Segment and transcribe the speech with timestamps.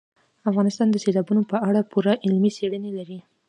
[0.49, 3.19] افغانستان د سیلابونو په اړه پوره علمي څېړنې لري.